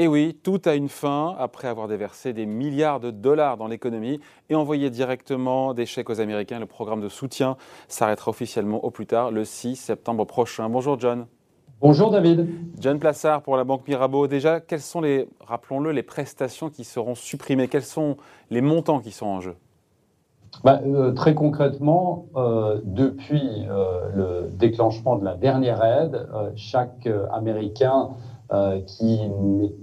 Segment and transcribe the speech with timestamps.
[0.00, 4.20] Et oui, tout a une fin après avoir déversé des milliards de dollars dans l'économie
[4.48, 6.60] et envoyé directement des chèques aux Américains.
[6.60, 7.56] Le programme de soutien
[7.88, 10.68] s'arrêtera officiellement au plus tard le 6 septembre prochain.
[10.68, 11.26] Bonjour John.
[11.80, 12.46] Bonjour David.
[12.78, 14.28] John Plassard pour la Banque Mirabeau.
[14.28, 17.66] Déjà, quelles sont les, rappelons-le, les prestations qui seront supprimées?
[17.66, 18.18] Quels sont
[18.50, 19.56] les montants qui sont en jeu?
[20.62, 28.10] Bah, euh, Très concrètement, euh, depuis euh, le déclenchement de la dernière aide, chaque Américain
[28.50, 29.20] euh, qui,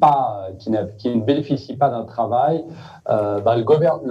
[0.00, 2.64] pas, qui, ne bénéficie pas d'un travail,
[3.08, 3.64] euh, bah, le,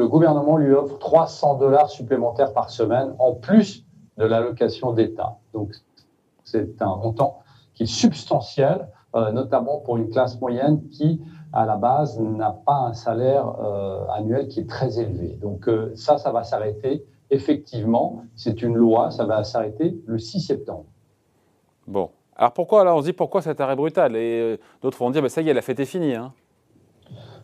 [0.08, 3.86] gouvernement lui offre 300 dollars supplémentaires par semaine en plus
[4.18, 5.38] de l'allocation d'État.
[5.54, 5.74] Donc
[6.44, 7.40] c'est un montant
[7.76, 11.22] qui est substantiel, euh, notamment pour une classe moyenne qui,
[11.54, 15.38] à la base, n'a pas un salaire euh, annuel qui est très élevé.
[15.42, 17.06] Donc ça, ça va s'arrêter.
[17.30, 20.88] Effectivement, c'est une loi, ça va s'arrêter le 6 septembre.
[21.88, 22.10] Bon,
[22.42, 24.16] alors pourquoi alors on se dit pourquoi cet arrêt brutal?
[24.16, 26.16] Et euh, d'autres vont dire bah, ça y est, la fête est finie.
[26.16, 26.34] Hein.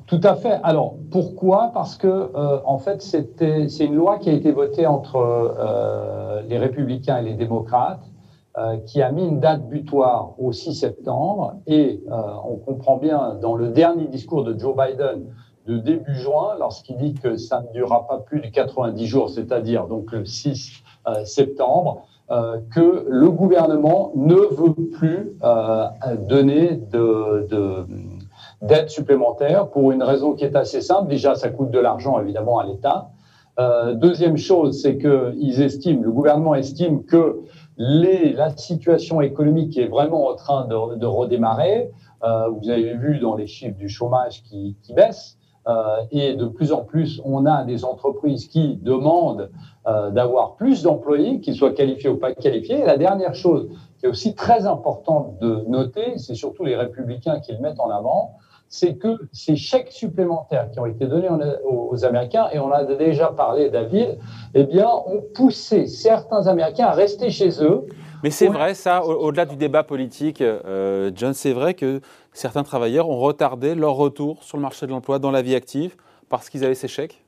[0.07, 0.59] Tout à fait.
[0.63, 1.69] Alors pourquoi?
[1.71, 6.41] Parce que euh, en fait c'était c'est une loi qui a été votée entre euh,
[6.49, 8.03] les républicains et les démocrates
[8.87, 13.67] qui a mis une date butoir au 6 septembre et on comprend bien dans le
[13.67, 15.27] dernier discours de Joe Biden
[15.67, 19.85] de début juin lorsqu'il dit que ça ne durera pas plus de 90 jours, c'est-à-dire
[19.85, 20.81] donc le 6
[21.23, 22.07] septembre.
[22.29, 25.85] Euh, que le gouvernement ne veut plus euh,
[26.27, 27.47] donner de,
[28.61, 31.07] d'aide supplémentaire pour une raison qui est assez simple.
[31.07, 33.11] Déjà, ça coûte de l'argent évidemment à l'État.
[33.59, 37.39] Euh, deuxième chose, c'est qu'ils estiment, le gouvernement estime que
[37.77, 41.91] les, la situation économique est vraiment en train de, de redémarrer.
[42.23, 45.36] Euh, vous avez vu dans les chiffres du chômage qui, qui baissent.
[45.67, 49.49] Euh, et de plus en plus, on a des entreprises qui demandent
[49.85, 52.79] euh, d'avoir plus d'employés, qu'ils soient qualifiés ou pas qualifiés.
[52.79, 57.39] Et la dernière chose qui est aussi très importante de noter, c'est surtout les républicains
[57.39, 58.35] qui le mettent en avant,
[58.69, 61.29] c'est que ces chèques supplémentaires qui ont été donnés
[61.65, 64.17] aux Américains, et on a déjà parlé, David,
[64.53, 67.85] eh bien, ont poussé certains Américains à rester chez eux.
[68.23, 72.01] Mais c'est vrai, ça, au-delà du débat politique, euh, John, c'est vrai que
[72.33, 75.95] certains travailleurs ont retardé leur retour sur le marché de l'emploi dans la vie active
[76.29, 77.23] parce qu'ils avaient ces chèques?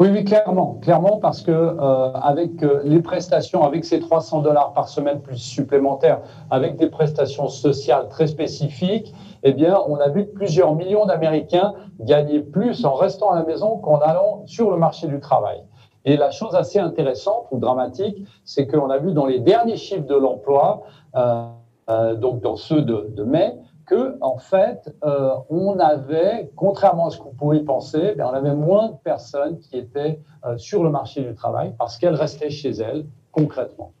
[0.00, 4.72] Oui, oui, clairement, clairement, parce que euh, avec euh, les prestations, avec ces 300 dollars
[4.72, 6.20] par semaine plus supplémentaires,
[6.50, 9.14] avec des prestations sociales très spécifiques,
[9.44, 13.44] eh bien, on a vu que plusieurs millions d'Américains gagnaient plus en restant à la
[13.44, 15.62] maison qu'en allant sur le marché du travail.
[16.04, 20.06] Et la chose assez intéressante ou dramatique, c'est qu'on a vu dans les derniers chiffres
[20.06, 20.82] de l'emploi,
[21.16, 21.46] euh,
[21.88, 23.54] euh donc dans ceux de, mai,
[23.86, 28.54] que en fait, euh, on avait, contrairement à ce qu'on pouvait penser, ben, on avait
[28.54, 30.20] moins de personnes qui étaient
[30.58, 33.92] sur le marché du travail parce qu'elles restaient chez elles concrètement.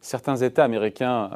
[0.00, 1.30] Certains États américains,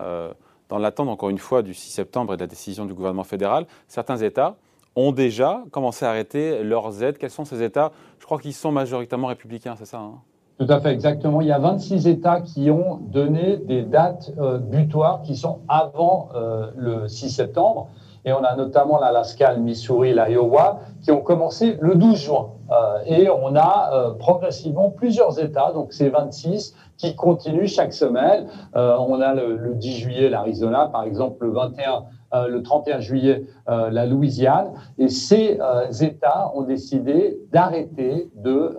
[0.68, 3.66] dans l'attente encore une fois du 6 septembre et de la décision du gouvernement fédéral,
[3.86, 4.56] certains États
[4.96, 7.18] ont déjà commencé à arrêter leurs aides.
[7.18, 7.92] Quels sont ces États
[8.26, 10.18] crois qu'ils sont majoritairement républicains, c'est ça hein
[10.58, 11.42] tout à fait, exactement.
[11.42, 16.30] Il y a 26 États qui ont donné des dates euh, butoirs qui sont avant
[16.34, 17.88] euh, le 6 septembre.
[18.24, 22.48] Et on a notamment l'Alaska, le Missouri, l'Iowa qui ont commencé le 12 juin.
[22.70, 28.46] Euh, et on a progressivement plusieurs États, donc c'est 26, qui continuent chaque semaine.
[28.74, 32.04] On a le 10 juillet l'Arizona, par exemple, le 21
[32.34, 34.72] euh, le 31 juillet euh, la Louisiane.
[34.98, 38.76] Et ces euh, États ont décidé d'arrêter de,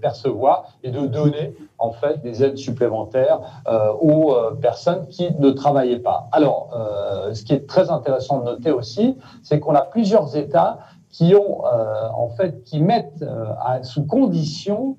[0.00, 3.40] percevoir et de donner en fait des aides supplémentaires
[4.00, 6.28] aux personnes qui ne travaillaient pas.
[6.32, 6.70] Alors,
[7.32, 10.78] ce qui est très intéressant de noter aussi, c'est qu'on a plusieurs États
[11.10, 13.24] qui ont en fait qui mettent
[13.82, 14.96] sous condition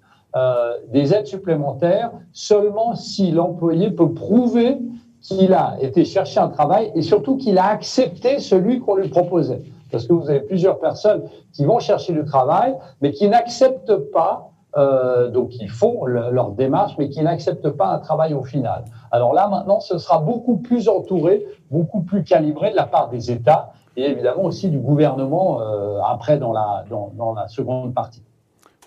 [0.90, 4.80] des aides supplémentaires seulement si l'employé peut prouver
[5.22, 9.62] qu'il a été chercher un travail et surtout qu'il a accepté celui qu'on lui proposait.
[9.92, 11.24] Parce que vous avez plusieurs personnes
[11.54, 16.94] qui vont chercher du travail, mais qui n'acceptent pas, euh, donc ils font leur démarche,
[16.98, 18.86] mais qui n'acceptent pas un travail au final.
[19.12, 23.32] Alors là, maintenant, ce sera beaucoup plus entouré, beaucoup plus calibré de la part des
[23.32, 28.24] États et évidemment aussi du gouvernement euh, après dans la, dans, dans la seconde partie.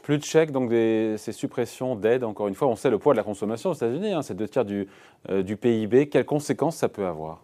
[0.05, 3.17] Plus de chèques, donc ces suppressions d'aides, encore une fois, on sait le poids de
[3.17, 4.87] la consommation aux États-Unis, hein, c'est deux tiers du,
[5.31, 6.11] euh, PIB.
[6.11, 7.41] Quelles conséquences ça peut avoir?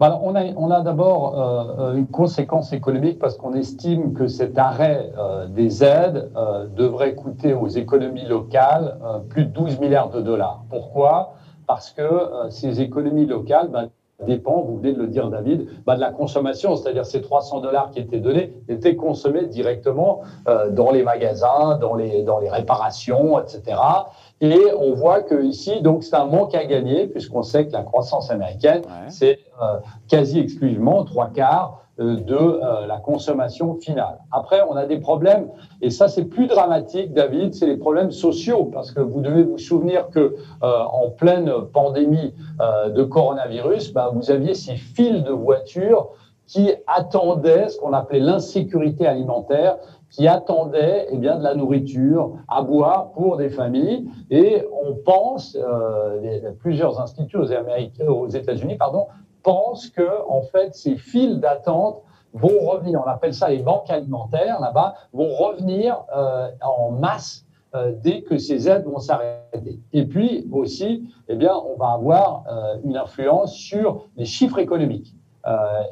[0.00, 0.34] Voilà, on
[0.72, 6.32] a, d'abord euh, une conséquence économique parce qu'on estime que cet arrêt euh, des aides
[6.74, 8.98] devrait coûter aux économies locales
[9.28, 10.64] plus de 12 milliards de dollars.
[10.70, 11.34] Pourquoi?
[11.68, 13.90] Parce que ces économies locales, ben,
[14.22, 17.90] dépend, vous venez de le dire David, bah, de la consommation, c'est-à-dire ces 300 dollars
[17.90, 23.40] qui étaient donnés étaient consommés directement euh, dans les magasins, dans les, dans les réparations,
[23.40, 23.78] etc.
[24.40, 27.82] Et on voit que ici, donc, c'est un manque à gagner puisqu'on sait que la
[27.82, 29.10] croissance américaine, ouais.
[29.10, 29.78] c'est euh,
[30.08, 34.18] quasi exclusivement trois quarts de euh, la consommation finale.
[34.30, 35.48] Après, on a des problèmes,
[35.80, 39.58] et ça c'est plus dramatique, David, c'est les problèmes sociaux, parce que vous devez vous
[39.58, 46.10] souvenir que en pleine pandémie de coronavirus, bah, vous aviez ces files de voitures
[46.46, 49.76] qui attendaient ce qu'on appelait l'insécurité alimentaire,
[50.10, 54.06] qui attendaient eh bien, de la nourriture à boire pour des familles.
[54.30, 59.06] Et on pense, euh, plusieurs instituts aux, aux États-Unis pardon,
[59.42, 62.02] pensent que en fait, ces files d'attente
[62.34, 67.44] vont revenir, on appelle ça les banques alimentaires là-bas, vont revenir euh, en masse
[67.74, 69.80] euh, dès que ces aides vont s'arrêter.
[69.92, 75.14] Et puis aussi, eh bien, on va avoir euh, une influence sur les chiffres économiques.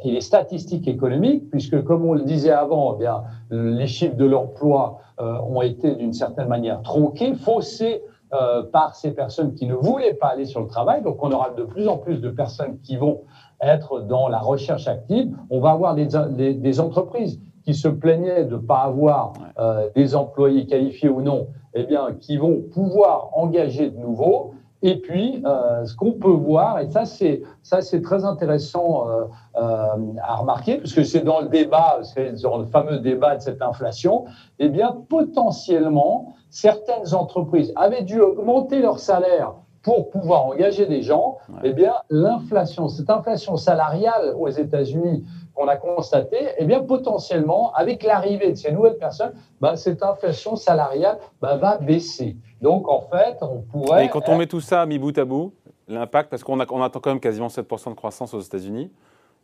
[0.04, 4.24] Et les statistiques économiques, puisque comme on le disait avant, eh bien, les chiffres de
[4.24, 8.00] l'emploi ont été d'une certaine manière tronqués, faussés
[8.32, 11.02] euh, par ces personnes qui ne voulaient pas aller sur le travail.
[11.02, 13.22] Donc on aura de plus en plus de personnes qui vont
[13.60, 15.34] être dans la recherche active.
[15.50, 19.90] On va avoir des, des, des entreprises qui se plaignaient de ne pas avoir euh,
[19.94, 24.54] des employés qualifiés ou non, eh bien, qui vont pouvoir engager de nouveau.
[24.82, 29.24] Et puis, euh, ce qu'on peut voir, et ça c'est ça c'est très intéressant euh,
[29.56, 29.86] euh,
[30.22, 34.24] à remarquer, puisque c'est dans le débat, c'est dans le fameux débat de cette inflation,
[34.58, 41.38] eh bien potentiellement certaines entreprises avaient dû augmenter leur salaire pour pouvoir engager des gens.
[41.64, 45.24] Eh bien, l'inflation, cette inflation salariale aux États-Unis
[45.54, 50.56] qu'on a constatée, eh bien potentiellement, avec l'arrivée de ces nouvelles personnes, bah, cette inflation
[50.56, 52.36] salariale bah, va baisser.
[52.60, 54.06] Donc, en fait, on pourrait.
[54.06, 55.52] Et quand on met tout ça mis bout à bout,
[55.88, 58.90] l'impact, parce qu'on attend quand même quasiment 7% de croissance aux États-Unis.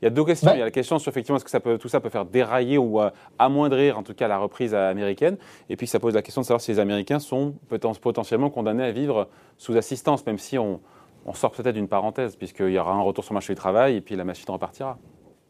[0.03, 0.51] Il y a deux questions.
[0.53, 2.27] Il y a la question sur effectivement est-ce que ça peut, tout ça peut faire
[2.27, 5.39] dérailler ou euh, amoindrir en tout cas la reprise américaine?
[5.71, 7.55] Et puis ça pose la question de savoir si les Américains sont
[8.03, 10.81] potentiellement condamnés à vivre sous assistance, même si on,
[11.25, 13.97] on sort peut-être d'une parenthèse, puisqu'il y aura un retour sur le marché du travail
[13.97, 14.99] et puis la machine repartira.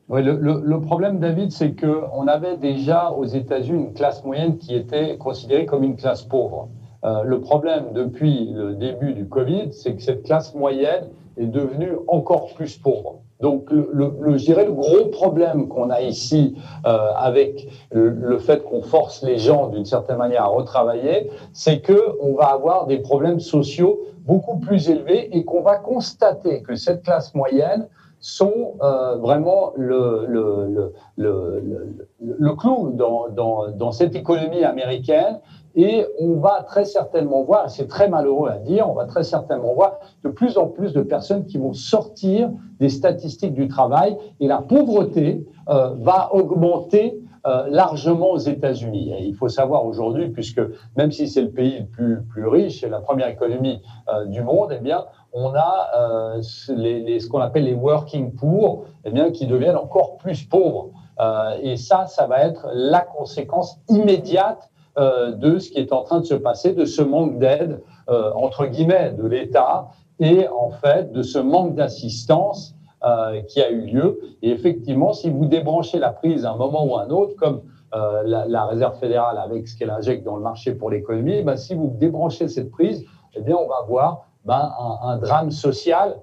[0.09, 4.57] Oui, le, le, le, problème, David, c'est qu'on avait déjà aux États-Unis une classe moyenne
[4.57, 6.69] qui était considérée comme une classe pauvre.
[7.03, 11.91] Euh, le problème depuis le début du Covid, c'est que cette classe moyenne est devenue
[12.07, 13.21] encore plus pauvre.
[13.41, 16.57] Donc, le, le, je dirais le gros problème qu'on a ici
[16.87, 22.17] euh, avec le, fait qu'on force les gens d'une certaine manière à retravailler, c'est que
[22.23, 27.03] on va avoir des problèmes sociaux beaucoup plus élevés et qu'on va constater que cette
[27.03, 27.89] classe moyenne
[28.27, 35.39] sont euh, vraiment le, le, le, le, clou dans, dans, dans cette économie américaine
[35.77, 39.75] et on va très certainement voir, c'est très malheureux à dire, on va très certainement
[39.75, 42.51] voir de plus en plus de personnes qui vont sortir
[42.81, 49.13] des statistiques du travail et la pauvreté euh, va augmenter euh, largement aux États-Unis.
[49.21, 50.61] il faut savoir aujourd'hui, puisque
[50.97, 54.43] même si c'est le pays le plus, plus riche et la première économie euh, du
[54.43, 55.05] monde, eh bien,
[55.39, 56.43] on a euh,
[56.75, 60.93] les, les, ce qu'on appelle les working poor, eh bien, qui deviennent encore plus pauvres.
[61.21, 66.03] Euh, et ça, ça va être la conséquence immédiate euh, de ce qui est en
[66.05, 69.89] train de se passer, de ce manque d'aide, euh, entre guillemets, de l'État
[70.21, 72.75] et en fait de ce manque d'assistance
[73.05, 74.19] euh, qui a eu lieu.
[74.41, 77.61] Et effectivement, si vous débranchez la prise à un moment ou à un autre, comme
[78.25, 81.75] la, la, Réserve fédérale avec ce qu'elle injecte dans le marché pour l'économie, ben, si
[81.75, 86.17] vous débranchez cette prise, eh bien, on va avoir ben, un, un, drame social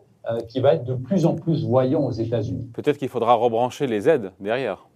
[0.47, 2.69] qui va être de plus en plus voyant aux États-Unis.
[2.73, 4.87] Peut-être qu'il faudra rebrancher les aides derrière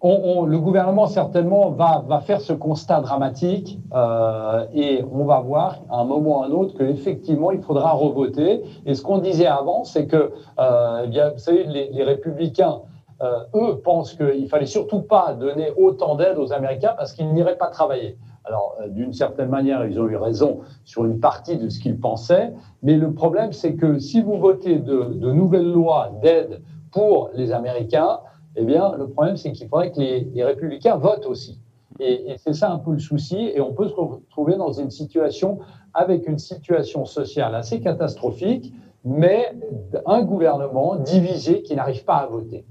[0.00, 5.40] on, on, le gouvernement certainement va, va, faire ce constat dramatique euh, et on va
[5.40, 8.62] voir à un moment ou à un autre qu'effectivement il faudra revoter.
[8.86, 12.80] Et ce qu'on disait avant, c'est que euh, eh bien, vous savez, les, les républicains,
[13.20, 17.58] euh, eux, pensent qu'il fallait surtout pas donner autant d'aide aux Américains parce qu'ils n'iraient
[17.58, 18.16] pas travailler.
[18.48, 22.00] Alors, euh, d'une certaine manière, ils ont eu raison sur une partie de ce qu'ils
[22.00, 22.52] pensaient,
[22.82, 27.52] mais le problème, c'est que si vous votez de, de nouvelles lois d'aide pour les
[27.52, 28.20] Américains,
[28.56, 31.60] eh bien, le problème, c'est qu'il faudrait que les, républicains votent aussi.
[32.00, 33.36] Et, c'est ça un peu le souci.
[33.54, 35.58] Et on peut se retrouver dans une situation
[35.94, 38.72] avec une situation sociale assez catastrophique,
[39.04, 39.52] mais
[40.06, 42.64] un gouvernement divisé qui n'arrive pas à voter.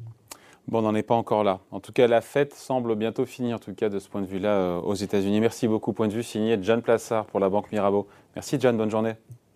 [0.68, 1.62] Bon, on n'en est pas encore là.
[1.72, 4.28] En tout cas, la fête semble bientôt finir, en tout cas de ce point de
[4.28, 5.40] vue-là, euh, aux États-Unis.
[5.40, 5.94] Merci beaucoup.
[5.94, 8.08] Point de vue signé John Plassard pour la Banque Mirabeau.
[8.36, 8.76] Merci, John.
[8.76, 9.14] Bonne journée.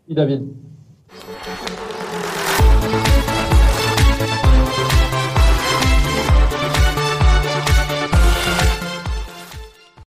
[0.07, 0.47] Merci,
[2.79, 3.27] David.